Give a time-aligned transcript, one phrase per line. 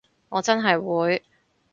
[0.31, 1.23] 我真係會